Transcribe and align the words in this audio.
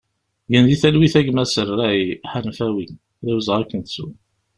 Gen 0.51 0.65
di 0.69 0.75
talwit 0.81 1.15
a 1.19 1.21
gma 1.25 1.43
Serray 1.45 2.01
Ḥafnawi, 2.31 2.85
d 3.23 3.25
awezɣi 3.31 3.57
ad 3.61 3.67
k-nettu! 3.69 4.07